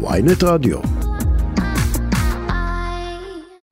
[0.00, 0.78] ויינט רדיו.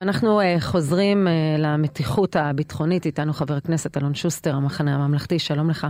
[0.01, 5.87] אנחנו uh, חוזרים uh, למתיחות הביטחונית, איתנו חבר הכנסת אלון שוסטר, המחנה הממלכתי, שלום לך.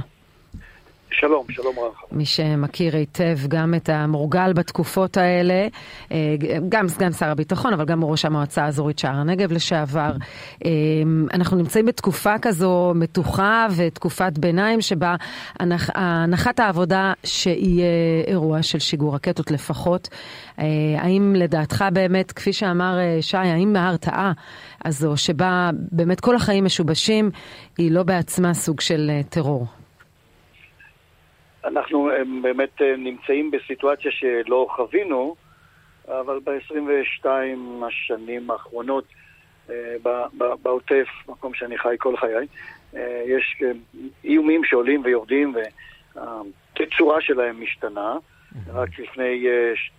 [1.20, 1.92] שלום, שלום רב.
[2.12, 5.68] מי שמכיר היטב גם את המורגל בתקופות האלה,
[6.12, 6.36] אה,
[6.70, 10.12] גם סגן שר הביטחון, אבל גם ראש המועצה האזורית שער הנגב לשעבר.
[10.66, 10.72] אה,
[11.34, 15.16] אנחנו נמצאים בתקופה כזו מתוחה ותקופת ביניים שבה
[15.95, 17.86] הנחת העבודה שיהיה
[18.27, 20.09] אירוע של שיגור רקטות לפחות.
[20.59, 20.66] אה,
[20.98, 24.31] האם לדעתך באמת, כפי שאמר שי, האם ההרתעה
[24.86, 27.31] הזו שבה באמת כל החיים משובשים,
[27.77, 29.77] היא לא בעצמה סוג של טרור?
[31.67, 32.09] אנחנו
[32.41, 35.35] באמת אה, נמצאים בסיטואציה שלא חווינו,
[36.08, 37.25] אבל ב-22
[37.88, 39.03] השנים האחרונות
[39.70, 39.95] אה,
[40.61, 42.48] בעוטף, מקום שאני חי כל חיי,
[42.95, 43.63] אה, יש
[44.23, 45.55] איומים שעולים ויורדים
[46.16, 48.17] והתצורה שלהם משתנה.
[48.67, 49.47] רק לפני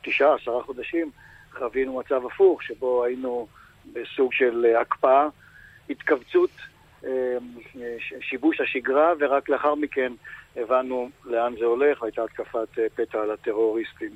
[0.03, 1.11] תשעה, עשרה חודשים
[1.53, 3.47] חווינו מצב הפוך, שבו היינו
[3.93, 5.29] בסוג של הקפאה,
[5.91, 6.51] התכווצות,
[8.21, 10.13] שיבוש השגרה, ורק לאחר מכן
[10.63, 14.11] הבנו לאן זה הולך, הייתה התקפת אה, פתע על הטרוריסטים.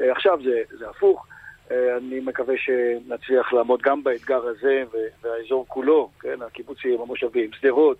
[0.00, 1.26] אה, עכשיו זה, זה הפוך.
[1.70, 4.84] אה, אני מקווה שנצליח לעמוד גם באתגר הזה
[5.22, 7.96] והאזור כולו, כן, הקיבוצים, המושבים, שדרות,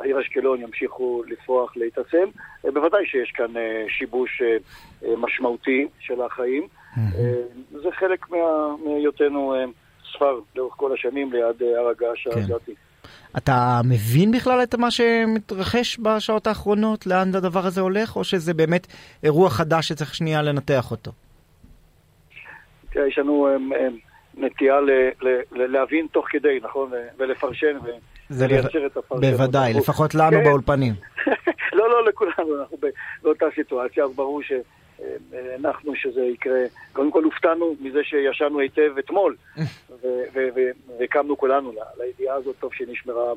[0.00, 2.24] העיר אשקלון ימשיכו לפרוח, להתעצם.
[2.64, 3.52] בוודאי שיש כאן
[3.88, 4.42] שיבוש
[5.02, 6.68] משמעותי של החיים.
[7.70, 8.26] זה חלק
[8.84, 9.54] מהיותנו
[10.14, 12.30] ספר לאורך כל השנים ליד הר הגעש כן.
[12.30, 12.74] העזתי.
[13.38, 18.86] אתה מבין בכלל את מה שמתרחש בשעות האחרונות, לאן הדבר הזה הולך, או שזה באמת
[19.24, 21.12] אירוע חדש שצריך שנייה לנתח אותו?
[22.90, 23.96] תראה, יש לנו הם, הם,
[24.34, 24.76] נטייה
[25.52, 26.90] להבין תוך כדי, נכון?
[27.18, 27.76] ולפרשן
[28.30, 29.32] ולייצר את הפרשנות.
[29.32, 30.44] בוודאי, לפחות לנו כן.
[30.44, 30.94] באולפנים.
[31.78, 32.76] לא, לא לכולנו, אנחנו
[33.22, 34.52] באותה סיטואציה, ברור ש...
[35.32, 36.60] הנחנו שזה יקרה.
[36.92, 39.36] קודם כל הופתענו מזה שישנו היטב אתמול,
[40.98, 43.32] וקמנו כולנו לידיעה הזאת, טוב שהיא נשמרה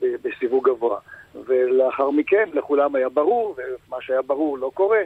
[0.00, 0.98] בסיווג גבוה.
[1.34, 3.56] ולאחר מכן לכולם היה ברור,
[3.88, 5.00] ומה שהיה ברור לא קורה,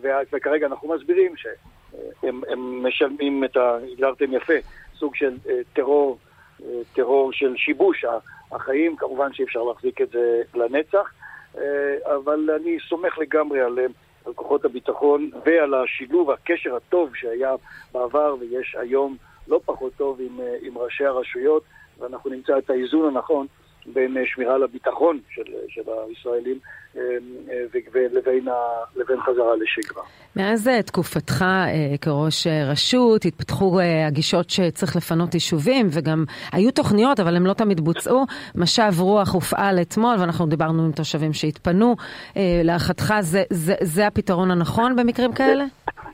[0.00, 2.42] וכרגע אנחנו מסבירים שהם
[2.86, 3.76] משלמים את ה...
[3.92, 4.54] הגדרתם יפה,
[4.98, 6.18] סוג של אה, טרור,
[6.62, 8.04] אה, טרור של שיבוש
[8.52, 11.12] החיים, כמובן שאי אפשר להחזיק את זה לנצח,
[11.58, 11.62] אה,
[12.04, 13.92] אבל אני סומך לגמרי עליהם.
[14.26, 17.54] על כוחות הביטחון ועל השילוב, הקשר הטוב שהיה
[17.92, 19.16] בעבר ויש היום
[19.48, 21.62] לא פחות טוב עם, אה, עם ראשי הרשויות,
[21.98, 23.46] ואנחנו נמצא את האיזון הנכון
[23.86, 26.58] בין אה, שמירה על הביטחון של, של הישראלים
[26.96, 27.02] אה,
[27.92, 28.46] לבין,
[28.96, 30.02] לבין חזרה לשגרה.
[30.36, 31.44] מאז תקופתך
[32.00, 38.24] כראש רשות התפתחו הגישות שצריך לפנות יישובים וגם היו תוכניות אבל הן לא תמיד בוצעו.
[38.54, 41.96] משב רוח הופעל אתמול ואנחנו דיברנו עם תושבים שהתפנו.
[42.36, 45.64] להערכתך זה, זה, זה הפתרון הנכון במקרים כאלה?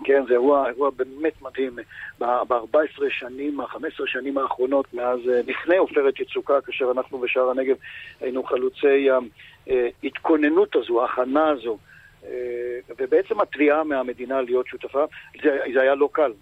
[0.06, 1.76] כן, זה אירוע, אירוע באמת מדהים.
[2.20, 7.76] ב-14 שנים, ה-15 שנים האחרונות, מאז, אה, לפני עופרת יצוקה, כאשר אנחנו בשער הנגב
[8.20, 9.08] היינו חלוצי
[10.02, 11.78] ההתכוננות הזו, ההכנה הזו.
[12.26, 15.04] אה, ובעצם התביעה מהמדינה להיות שותפה,
[15.42, 16.32] זה, זה היה לא קל.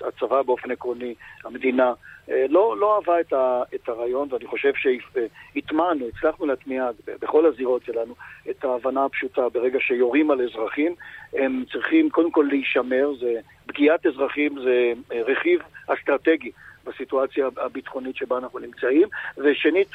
[0.00, 1.14] הצבא באופן עקרוני,
[1.44, 1.92] המדינה,
[2.30, 7.84] אה, לא, לא אהבה את, ה, את הרעיון, ואני חושב שהטמענו, הצלחנו להטמיע בכל הזירות
[7.84, 8.14] שלנו
[8.50, 9.48] את ההבנה הפשוטה.
[9.48, 10.94] ברגע שיורים על אזרחים,
[11.32, 13.34] הם צריכים קודם כל להישמר, זה,
[13.66, 16.50] פגיעת אזרחים זה אה, רכיב אסטרטגי.
[16.84, 19.08] בסיטואציה הביטחונית שבה אנחנו נמצאים.
[19.38, 19.94] ושנית,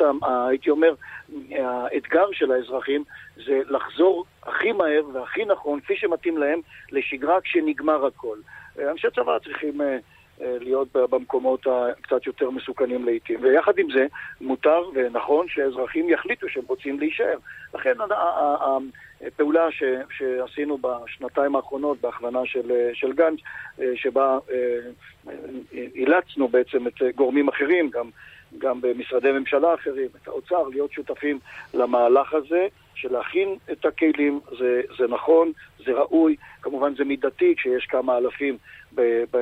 [0.49, 0.93] הייתי אומר,
[1.57, 3.03] האתגר של האזרחים
[3.45, 6.59] זה לחזור הכי מהר והכי נכון, כפי שמתאים להם,
[6.91, 8.37] לשגרה כשנגמר הכל.
[8.79, 9.97] אנשי צבא צריכים אה, אה,
[10.39, 13.39] להיות במקומות הקצת יותר מסוכנים לעיתים.
[13.43, 14.05] ויחד עם זה,
[14.41, 17.37] מותר ונכון שאזרחים יחליטו שהם רוצים להישאר.
[17.73, 17.93] לכן
[19.27, 19.83] הפעולה ש,
[20.17, 23.39] שעשינו בשנתיים האחרונות בהכוונה של, של גנץ,
[23.79, 24.37] אה, שבה
[25.73, 28.09] אילצנו בעצם את גורמים אחרים, גם,
[28.57, 31.39] גם במשרדי ממשלה אחרים, את האוצר, להיות שותפים
[31.73, 32.67] למהלך הזה.
[32.95, 35.51] של להכין את הכלים, זה, זה נכון,
[35.85, 38.57] זה ראוי, כמובן זה מידתי כשיש כמה אלפים
[38.95, 39.01] ב,
[39.31, 39.37] ב,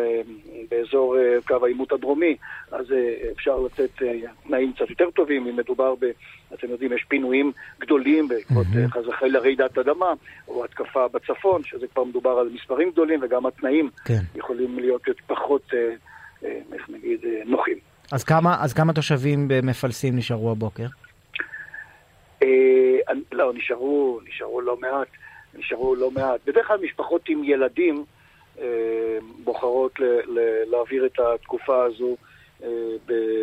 [0.71, 2.35] באזור אה, קו העימות הדרומי,
[2.71, 4.13] אז אה, אפשר לתת אה,
[4.47, 6.05] תנאים קצת יותר טובים, אם מדובר ב...
[6.53, 8.91] אתם יודעים, יש פינויים גדולים בעקבות mm-hmm.
[8.91, 10.13] חס וחלילה רעידת אדמה,
[10.47, 14.19] או התקפה בצפון, שזה כבר מדובר על מספרים גדולים, וגם התנאים כן.
[14.35, 15.71] יכולים להיות פחות,
[16.43, 17.77] איך נגיד, נוחים.
[18.11, 20.85] אז כמה, אז כמה תושבים במפלסים נשארו הבוקר?
[22.43, 25.07] אה, לא, נשארו, נשארו לא מעט,
[25.53, 26.39] נשארו לא מעט.
[26.45, 28.05] בדרך כלל משפחות עם ילדים
[28.59, 29.91] אה, בוחרות
[30.71, 32.15] להעביר את התקופה הזו
[32.63, 32.67] אה,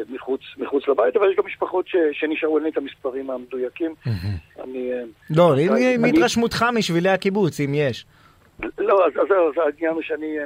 [0.08, 3.94] מחוץ, מחוץ לבית, אבל יש גם משפחות ש, שנשארו, אין לי את המספרים המדויקים.
[4.64, 4.91] אני...
[5.31, 5.55] לא,
[5.99, 8.06] מהתרשמותך משבילי הקיבוץ, אם יש.
[8.79, 10.37] לא, אז זהו, העניין הוא שאני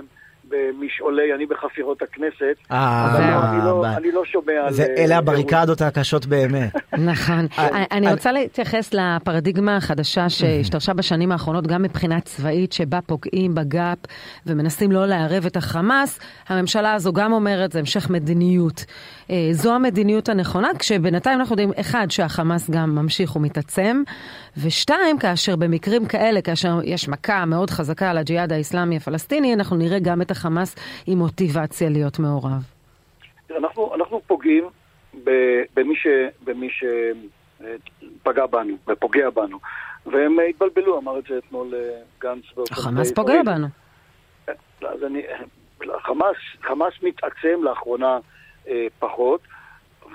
[0.54, 3.44] במשעולי, אני בחפירות הכנסת, אה, אבל לא.
[3.50, 4.72] אני לא- אני לא שומע על...
[4.72, 6.72] זה- אה, אלה הבריקדות הקשות באמת.
[7.12, 7.46] נכון.
[7.58, 13.54] אה, אני אני- רוצה להתייחס לפרדיגמה החדשה שהשתרשה בשנים האחרונות, גם מבחינה צבאית, שבה פוגעים
[13.54, 13.98] בגאפ
[14.46, 16.18] ומנסים לא לערב את החמאס.
[16.48, 18.84] הממשלה הזו גם אומרת, זה המשך מדיניות.
[19.30, 24.02] אה, זו המדיניות הנכונה, כשבינתיים אנחנו יודעים, אחד, שהחמאס גם ממשיך ומתעצם,
[24.56, 29.98] ושתיים, כאשר במקרים כאלה, כאשר יש מכה מאוד חזקה על הג'יהאד האיסלאמי הפלסטיני, אנחנו נראה
[29.98, 30.44] גם את החמאס
[31.06, 32.62] עם מוטיבציה להיות מעורב.
[33.56, 34.64] אנחנו, אנחנו פוגעים
[35.75, 36.06] במי, ש,
[36.44, 39.58] במי שפגע בנו ופוגע בנו.
[40.06, 42.44] והם התבלבלו, אמר את זה אתמול אה, גנץ
[43.08, 43.43] די פוגע.
[43.43, 43.67] בנו.
[44.82, 45.23] אז אני,
[46.02, 48.19] חמאס, חמאס מתעצם לאחרונה
[48.69, 49.40] אה, פחות,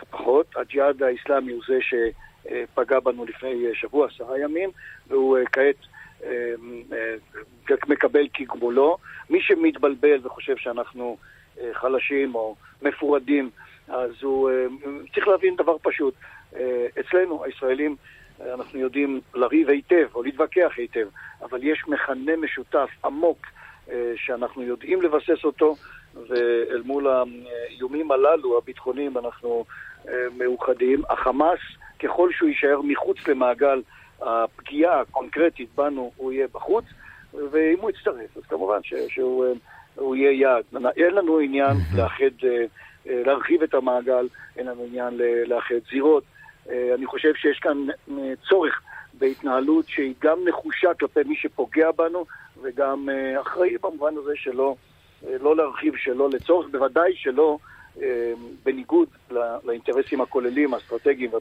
[0.10, 0.46] פחות.
[0.56, 1.78] הג'יהאד האיסלאמי הוא זה
[2.44, 4.70] שפגע בנו לפני אה, שבוע, עשרה ימים,
[5.08, 5.76] והוא אה, כעת
[6.24, 6.54] אה,
[6.94, 8.98] אה, מקבל כגמולו.
[9.30, 11.18] מי שמתבלבל וחושב שאנחנו
[11.60, 13.50] אה, חלשים או מפורדים,
[13.88, 14.66] אז הוא אה,
[15.14, 16.14] צריך להבין דבר פשוט.
[16.56, 17.96] אה, אצלנו, הישראלים,
[18.42, 21.08] אה, אנחנו יודעים לריב היטב או להתווכח היטב,
[21.42, 23.46] אבל יש מכנה משותף עמוק
[23.92, 25.76] אה, שאנחנו יודעים לבסס אותו,
[26.30, 29.74] ואל מול האיומים הללו, הביטחוניים, אנחנו אה,
[30.38, 31.02] מאוחדים.
[31.10, 31.60] החמאס,
[32.00, 33.82] ככל שהוא יישאר מחוץ למעגל
[34.22, 36.86] הפגיעה הקונקרטית בנו, הוא יהיה בחוץ,
[37.34, 39.52] ואם הוא יצטרף, אז כמובן ש- שהוא אה,
[39.96, 40.64] הוא יהיה יעד.
[40.98, 42.66] אין לנו עניין לאחד, אה,
[43.10, 45.18] אה, להרחיב את המעגל, אין לנו עניין
[45.48, 46.24] לאחד זירות.
[46.70, 47.78] אה, אני חושב שיש כאן
[48.18, 48.82] אה, צורך
[49.14, 52.26] בהתנהלות שהיא גם נחושה כלפי מי שפוגע בנו,
[52.62, 54.76] וגם אה, אחראי במובן הזה שלא
[55.28, 57.68] אה, לא להרחיב שלא לצורך, בוודאי שלא אה,
[58.66, 61.32] בניגוד ל- לאינטרסים הכוללים, האסטרטגיים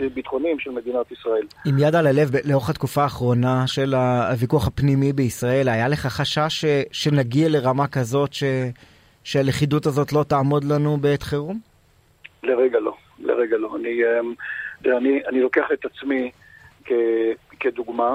[0.00, 1.46] והביטחוניים של מדינת ישראל.
[1.66, 6.64] עם יד על הלב, לאורך התקופה האחרונה של הוויכוח הפנימי בישראל, היה לך חשש ש,
[6.92, 8.44] שנגיע לרמה כזאת ש,
[9.24, 11.58] שהלכידות הזאת לא תעמוד לנו בעת חירום?
[12.42, 13.76] לרגע לא, לרגע לא.
[13.76, 14.34] אני, אמ,
[14.96, 16.30] אני, אני לוקח את עצמי
[16.84, 16.92] כ,
[17.60, 18.14] כדוגמה.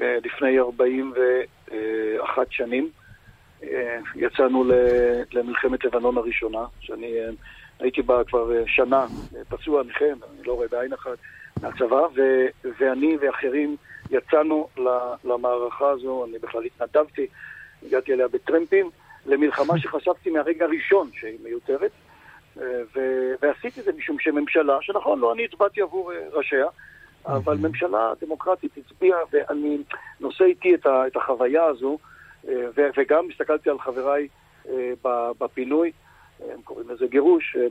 [0.00, 3.01] אה, לפני 41 שנים אה,
[4.16, 4.64] יצאנו
[5.32, 7.30] למלחמת לבנון הראשונה, שאני אה,
[7.80, 9.06] הייתי בה כבר אה, שנה
[9.36, 11.18] אה, פצוע נכה, אני לא רואה בעין אחת
[11.62, 12.20] מהצבא, ו,
[12.80, 13.76] ואני ואחרים
[14.10, 14.68] יצאנו
[15.24, 17.26] למערכה הזו, אני בכלל התנדבתי,
[17.86, 18.90] הגעתי אליה בטרמפים,
[19.26, 21.90] למלחמה שחשבתי מהרגע הראשון שהיא מיותרת.
[22.56, 26.66] ו- ועשיתי את זה משום שממשלה, שנכון, לא אני הצבעתי עבור ראשיה,
[27.26, 29.78] אבל ממשלה דמוקרטית הצביעה, ואני
[30.20, 31.98] נושא איתי את, ה- את החוויה הזו,
[32.96, 34.28] וגם הסתכלתי על חבריי
[34.68, 34.92] אה,
[35.38, 35.92] בפינוי,
[36.42, 37.66] אה, הם קוראים לזה גירוש, אה,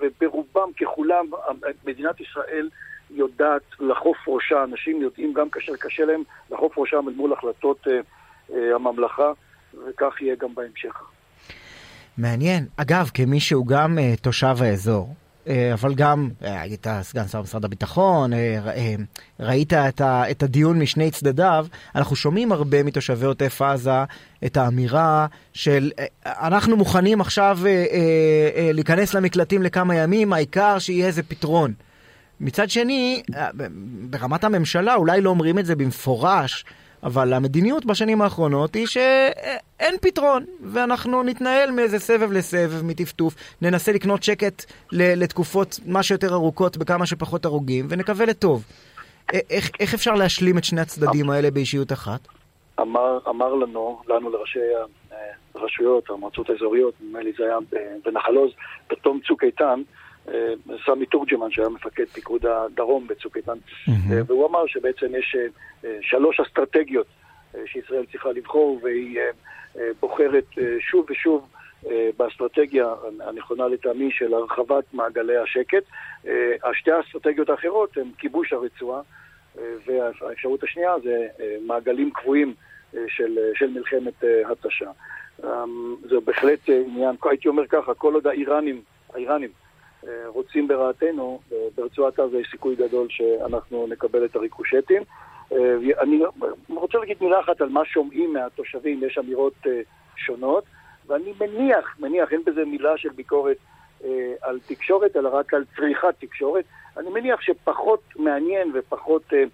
[0.00, 2.68] וברובם ככולם, אה, מדינת ישראל
[3.10, 8.00] יודעת לחוף ראשה, אנשים יודעים גם כאשר קשה להם לחוף ראשם אל מול החלטות אה,
[8.54, 9.32] אה, הממלכה,
[9.88, 11.02] וכך יהיה גם בהמשך.
[12.18, 12.66] מעניין.
[12.76, 15.14] אגב, כמי שהוא גם uh, תושב האזור,
[15.72, 18.36] אבל גם uh, היית סגן שר במשרד הביטחון, uh,
[19.40, 20.00] ראית את,
[20.30, 24.04] את הדיון משני צדדיו, אנחנו שומעים הרבה מתושבי עוטף עזה
[24.46, 25.90] את האמירה של
[26.26, 27.58] אנחנו מוכנים עכשיו
[28.72, 31.72] להיכנס למקלטים לכמה ימים, העיקר שיהיה איזה פתרון.
[32.40, 33.48] מצד שני, אה,
[34.10, 36.64] ברמת הממשלה אולי לא אומרים את זה במפורש,
[37.06, 44.22] אבל המדיניות בשנים האחרונות היא שאין פתרון, ואנחנו נתנהל מאיזה סבב לסבב, מטפטוף, ננסה לקנות
[44.22, 48.64] שקט לתקופות מה שיותר ארוכות בכמה שפחות הרוגים, ונקווה לטוב.
[49.32, 52.20] איך, איך אפשר להשלים את שני הצדדים האלה באישיות אחת?
[52.80, 54.58] אמר, אמר לנו, לנו לראשי
[55.54, 57.58] הרשויות, המועצות האזוריות, נדמה לי זה היה
[58.04, 58.50] בנחל עוז,
[58.90, 60.05] בתום צוק איתן, אה,
[60.86, 65.46] סמי תורג'מן שהיה מפקד פיקוד הדרום בצוק איתן, אה, והוא אמר שבעצם יש אה,
[65.84, 67.06] אה, שלוש אסטרטגיות
[67.54, 69.30] אה, שישראל צריכה לבחור והיא אה,
[69.78, 71.46] אה, בוחרת אה, שוב ושוב
[71.86, 72.86] אה, באסטרטגיה
[73.20, 75.84] הנכונה לטעמי של הרחבת מעגלי השקט.
[76.26, 79.00] אה, השתי האסטרטגיות האחרות הן כיבוש הרצועה
[79.58, 82.54] אה, והאפשרות השנייה זה אה, מעגלים קבועים
[82.96, 84.90] אה, של, אה, של מלחמת אה, התשה.
[85.44, 85.64] אה,
[86.08, 88.82] זה בהחלט אה, עניין, הייתי אומר ככה, כל עוד האיראנים,
[89.14, 89.65] האיראנים אה,
[90.26, 91.40] רוצים ברעתנו,
[91.76, 95.02] ברצועת עזה יש סיכוי גדול שאנחנו נקבל את הריקושטים.
[95.52, 96.20] אה, אני
[96.68, 99.80] רוצה להגיד מילה אחת על מה שומעים מהתושבים, יש אמירות אה,
[100.16, 100.64] שונות,
[101.06, 103.56] ואני מניח, מניח, אין בזה מילה של ביקורת
[104.04, 106.64] אה, על תקשורת, אלא רק על צריכת תקשורת.
[106.96, 109.44] אני מניח שפחות מעניין ופחות, אה,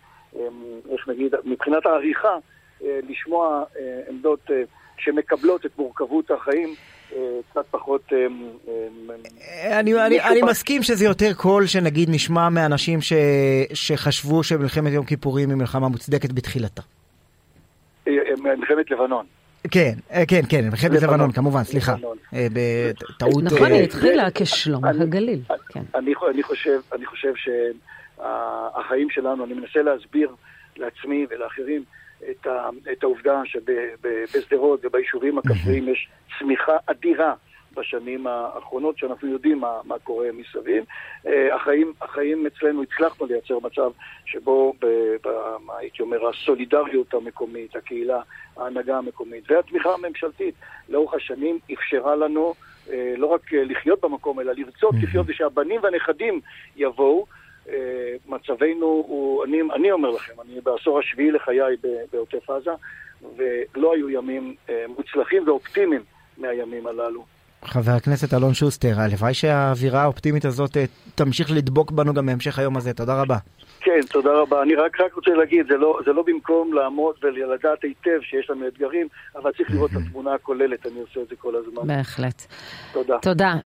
[0.93, 2.37] איך נגיד, מבחינת העריכה,
[2.85, 3.65] לשמוע
[4.09, 4.51] עמדות
[4.99, 6.75] שמקבלות את מורכבות החיים.
[7.51, 8.03] קצת פחות...
[8.13, 8.27] אה,
[9.49, 13.13] אה, אני, מסכים שזה יותר קול שנגיד נשמע מאנשים ש,
[13.75, 16.83] שחשבו שמלחמת יום כיפורים היא מלחמה מוצדקת בתחילתה.
[18.09, 18.13] אה,
[18.59, 19.27] מלחמת לבנון.
[19.71, 19.93] כן,
[20.29, 21.95] כן, כן, מלחמת לבנון כמובן, סליחה.
[22.33, 23.43] בטעות...
[23.43, 25.41] נכון, היא התחילה כשלום הגליל.
[25.97, 30.35] אני חושב שהחיים שלנו, אני מנסה להסביר
[30.77, 31.85] לעצמי ולאחרים
[32.93, 37.35] את העובדה שבשדרות וביישובים הכפריים יש צמיחה אדירה.
[37.77, 40.85] בשנים האחרונות, שאנחנו יודעים מה, מה קורה מסביב.
[41.27, 43.91] אה, החיים, החיים אצלנו, הצלחנו לייצר מצב
[44.25, 44.87] שבו, ב,
[45.25, 45.29] ב,
[45.67, 48.21] מה הייתי אומר, הסולידריות המקומית, הקהילה,
[48.57, 50.55] ההנהגה המקומית והתמיכה הממשלתית
[50.89, 52.55] לאורך השנים אפשרה לנו
[52.91, 56.41] אה, לא רק לחיות במקום, אלא לרצות לחיות ושהבנים והנכדים
[56.77, 57.27] יבואו.
[57.69, 61.77] אה, מצבנו הוא, אני, אני אומר לכם, אני בעשור השביעי לחיי
[62.13, 62.71] בעוטף עזה,
[63.37, 64.55] ולא היו ימים
[64.89, 66.03] מוצלחים ואופטימיים
[66.39, 67.25] מהימים הללו.
[67.65, 72.77] חבר הכנסת אלון שוסטר, הלוואי שהאווירה האופטימית הזאת אה, תמשיך לדבוק בנו גם בהמשך היום
[72.77, 72.95] הזה.
[72.95, 73.37] תודה רבה.
[73.81, 74.63] כן, תודה רבה.
[74.63, 78.69] אני רק, רק רוצה להגיד, זה לא, זה לא במקום לעמוד ולדעת היטב שיש לנו
[78.69, 81.87] אתגרים, אבל צריך לראות את התמונה הכוללת, אני עושה את זה כל הזמן.
[81.87, 82.43] בהחלט.
[82.93, 83.19] תודה.
[83.23, 83.55] תודה.